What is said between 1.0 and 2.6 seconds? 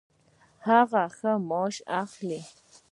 ښه معاش اخلي